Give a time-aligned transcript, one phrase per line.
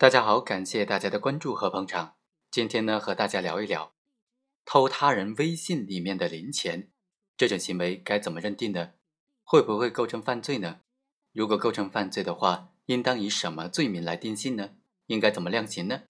[0.00, 2.14] 大家好，感谢大家的关注和捧场。
[2.50, 3.92] 今天呢，和大家聊一聊
[4.64, 6.90] 偷他人微信里面的零钱
[7.36, 8.92] 这种行为该怎么认定呢？
[9.44, 10.80] 会不会构成犯罪呢？
[11.34, 14.70] 如果构成犯罪的话，应当以什么罪名来定性呢？
[15.04, 16.04] 应该怎么量刑呢？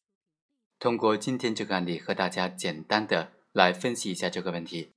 [0.79, 4.93] 通过今天这个案例，和大家简单的来分析一下这个问题。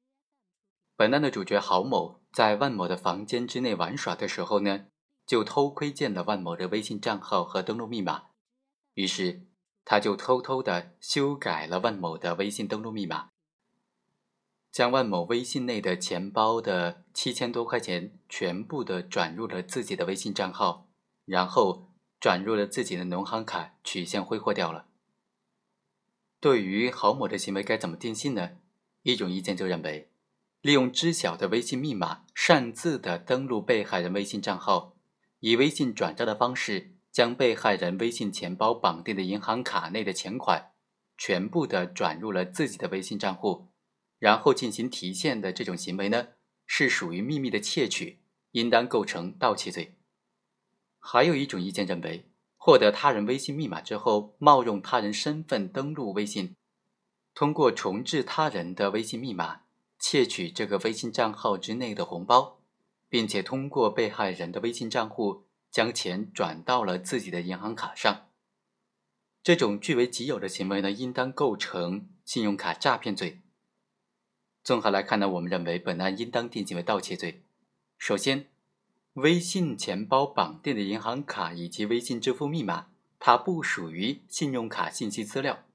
[0.96, 4.86] 本案的主角郝某在万某的房间之内玩耍的时候呢，
[5.26, 8.26] 就偷窥见了万某的微信账号和登录密码。
[8.94, 9.42] 于是，
[9.86, 13.30] 他就偷偷的修改了万某的微信登录密码，
[14.72, 20.88] 将万某微信内的钱包的七千多块钱全部的转入了自己的微信账号，
[21.26, 24.86] 然后转入了自己的农行卡取现挥霍掉了。
[26.40, 28.58] 对于郝某的行为该怎么定性呢？
[29.02, 30.12] 一种意见就认为，
[30.62, 34.96] 利用知晓的微信密码擅自的登录被害人微信账号，
[35.40, 36.93] 以微信转账的方式。
[37.14, 40.72] 将被害人微信钱包绑定的银行卡内的钱款
[41.16, 43.68] 全部的转入了自己的微信账户，
[44.18, 46.30] 然后进行提现的这种行为呢，
[46.66, 48.20] 是属于秘密的窃取，
[48.54, 49.94] 应当构成盗窃罪。
[51.00, 52.26] 还有一种意见认为，
[52.58, 56.56] 获得他人微信密码之后，冒用他人身份登录微信，
[57.36, 59.62] 通过重置他人的微信密码，
[60.00, 62.60] 窃取这个微信账号之内的红包，
[63.08, 65.46] 并且通过被害人的微信账户。
[65.74, 68.28] 将钱转到了自己的银行卡上，
[69.42, 73.42] 这种据为己有的行为呢，应当构成信用卡诈骗罪。
[74.64, 77.42] 综合来看呢，我们认为本案应当定性为盗窃罪。
[77.98, 78.46] 首先，
[79.14, 85.66] 微信钱包绑定的银行卡以及微信支付密码，它不属于信用卡信息资料。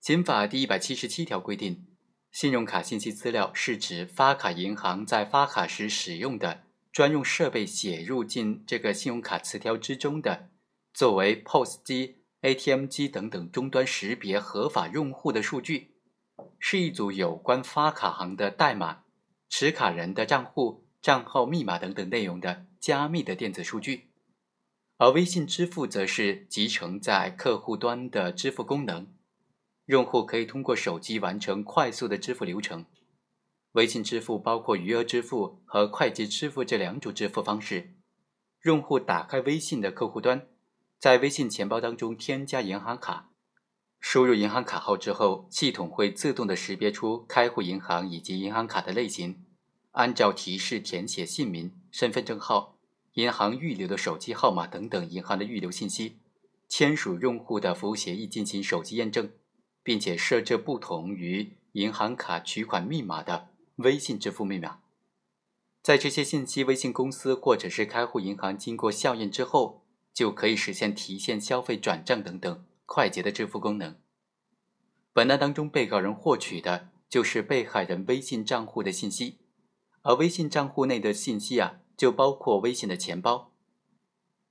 [0.00, 1.84] 刑法第一百七十七条规定，
[2.30, 6.64] 信用卡信息资料是指发卡银行在发卡时使用的。
[6.92, 10.50] 专用设备写入进这个信用卡词条之中的，
[10.92, 15.94] 作为 POS 机、ATM 机等等终端识别合法用户的数据，
[16.58, 19.04] 是一组有关发卡行的代码、
[19.48, 24.10] 持卡人的账户、账号密码等等内容的加密的电子数据。
[24.98, 29.08] 而微信支付则是集成在客户端的支付功能，
[29.86, 32.84] 用户可以通过手机完成快速的支付流程。
[33.72, 37.94] 微信支付包括余额支付和快捷支付这两种支付方式。
[38.64, 40.46] 用户打开微信的客户端，
[40.98, 43.30] 在微信钱包当中添加银行卡，
[43.98, 49.42] 输入银行卡号之后，系统会自动的识别出开户银行以及银行卡的类型，
[49.92, 52.76] 按照提示填写姓名、身份证号、
[53.14, 56.18] 银行预留的手机号码等等银行的预留信息，
[56.68, 59.30] 签署用户的服务协议进行手机验证，
[59.82, 63.48] 并且设置不同于银行卡取款密码的。
[63.76, 64.80] 微信支付密码，
[65.82, 73.96] 在这些信息，微信公司或者是开户银行经过校验之后，就可以实现提现、消费、转账等等快捷的支付功能。
[75.12, 79.38] 本案当中，被告人获取的就是被害人微信账户的信息，
[80.02, 83.52] 而微信账户内的信息啊，就包括微信的钱包。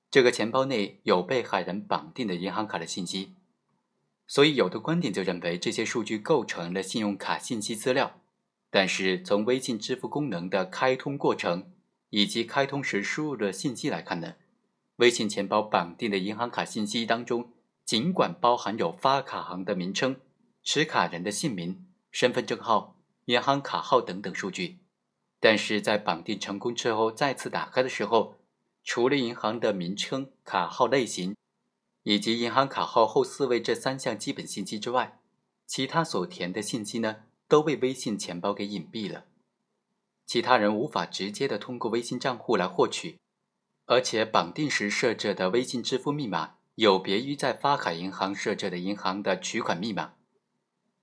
[0.10, 3.36] 这个钱包内有被害人绑定的银行卡的信息，
[4.28, 8.21] 所以有的观点就认为这些数据构成了信用卡信息资料。
[8.72, 11.72] 但是从微信支付功能的开通过程
[12.10, 14.36] 以及开通时输入的信息来看呢，
[14.96, 17.52] 微信钱包绑定的银行卡信息当中，
[17.86, 20.16] 尽管包含有发卡行的名称、
[20.64, 24.78] 持卡人的姓名、身份证号、银行卡号等等数据，
[25.40, 28.38] 但是在绑定成功之后再次打开的时候，
[28.84, 31.36] 除了银行的名称、卡号类型
[32.04, 35.20] 以及银行卡号后四位这三项基本信息之外，
[35.68, 37.18] 其他所填的信息呢？
[37.52, 39.26] 都被微信钱包给隐蔽了，
[40.26, 43.20] 其他人无法直接的通过微信账户来获取，
[43.88, 50.14] 而且绑定时设置的微信支付密码有别于在发卡银行设置的银行的取款密码，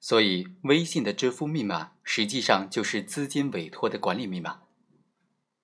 [0.01, 4.63] 所以微信的支付密码实际上就是资金委托的管理密码。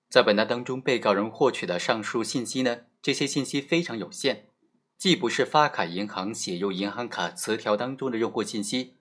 [0.07, 4.49] 在本案当中，被告人获取的上述信息呢，这些信息非常有限，
[4.99, 8.97] 既不是发卡银行写入银行卡词条当中的用户信息。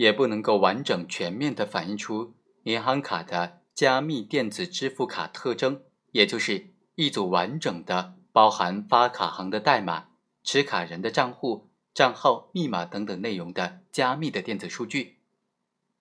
[0.00, 2.32] 也不能够完整全面的反映出
[2.62, 5.82] 银行卡的加密电子支付卡特征，
[6.12, 10.06] 也就是一组完整的包含发卡行的代码、
[10.42, 15.18] 持卡人的账户、账号、密码等等内容的加密的电子数据，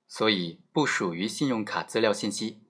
[0.07, 2.61] 所以不属于信用卡资料信息。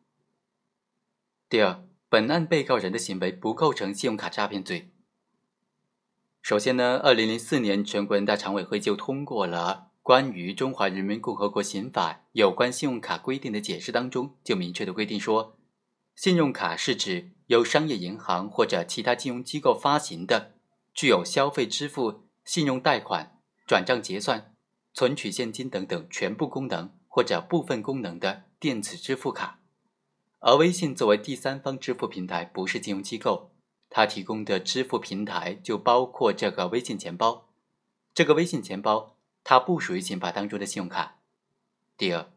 [1.47, 4.89] 第二，本案被告人的行为不构成信用卡诈骗罪。
[6.41, 9.88] 首先呢，二零零四年全国人大常委会就通过了。
[10.09, 15.55] 关于《中华人民共和国刑法》有关信用卡规定的解释当中，就明确的规定说，
[16.15, 20.55] 信用卡是指由商业银行或者其他金融机构发行的，
[20.95, 24.55] 具有消费支付、信用贷款、转账结算、
[24.95, 29.59] 存取现金等等全部功能或者部分功能的电子支付卡。
[30.39, 33.51] 而微信作为第三方支付平台，不是金融机构，
[33.91, 37.51] 它提供的支付平台就包括这个微信钱包。
[38.15, 39.15] 这个微信钱包
[39.51, 41.17] 它不属于钱包当中的信用卡。
[41.97, 42.29] 第二，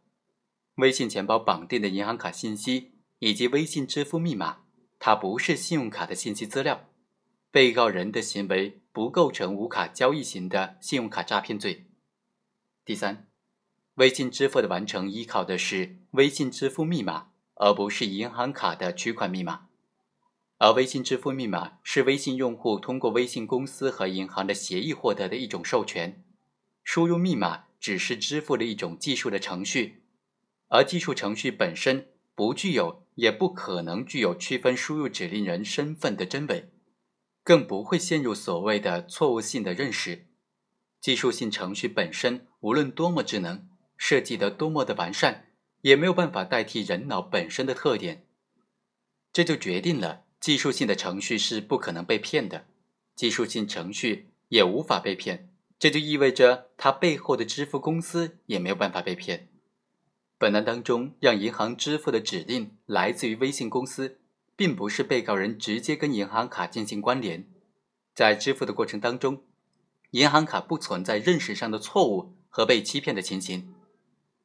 [0.76, 4.60] 微信钱包绑定的银行卡信息以及微信支付密码，
[4.98, 6.88] 它不是信用卡的信息资料。
[7.50, 11.84] 被告人的行为不构成无卡交易型的信用卡诈骗罪。
[12.82, 13.28] 第三，
[13.96, 17.28] 微信支付的完成依靠的是微信支付密码。
[17.56, 19.66] 而不是银行卡的取款密码，
[20.56, 26.24] 而微信支付密码是微信用户通过微信公司和银行的协议获得的一种授权。
[26.82, 30.02] 输入密码只是支付的一种技术的程序，
[30.68, 36.70] 而技术程序本身不具有，也不可能具有区分输入指令人身份的真伪，
[37.42, 40.26] 更不会陷入所谓的错误性的认识。
[41.00, 45.48] 技术性程序本身无论多么智能，设计得多么的完善。
[45.82, 48.24] 也没有办法代替人脑本身的特点，
[49.32, 52.66] 这就决定了技术性的程序是不可能被骗的，
[53.16, 55.51] 技术性程序也无法被骗，
[55.82, 59.48] 这就意味着他背后的支付公司也没有办法被骗。
[60.38, 64.20] 本案当中，让银行支付的指令来自于微信公司，
[64.54, 67.48] 并不是被告人直接跟银行卡进行关联，
[68.14, 69.42] 在支付的过程当中，
[70.12, 73.74] 银行卡不存在认识上的错误和被欺骗的情形。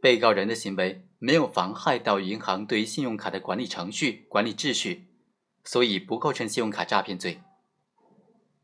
[0.01, 5.05] 被告人的行为没有妨害到银行对于信用卡的管理程序、管理秩序，
[5.63, 7.41] 所以不构成信用卡诈骗罪。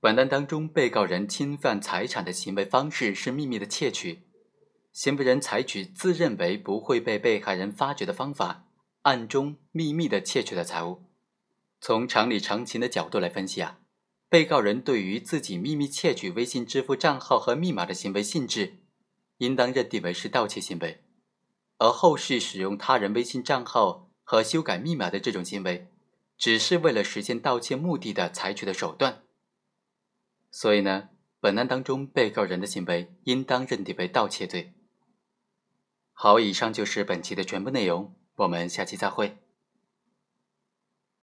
[0.03, 4.23] 本案当中，被告人侵犯财产的行为方式是秘密的窃取，
[4.91, 8.65] 行为人采取自认为不会被被害人发觉的方法，
[9.03, 11.03] 暗中秘密的窃取了财物。
[11.79, 13.79] 从常理常情的角度来分析啊，
[14.27, 18.79] 被告人对于自己秘密窃取微信支付账号和密码的行为性质，
[19.37, 21.01] 应当认定为是盗窃行为。
[21.77, 25.87] 而后续使用他人微信账号和修改密码的这种行为，
[26.37, 29.21] 只是为了实现盗窃目的的采取的手段。
[30.55, 31.09] 所以呢，
[31.39, 34.75] 本案当中被告人的行为应当认定为盗窃罪。
[36.11, 39.42] 好，以上就是本期的全部内容，我们下期再会。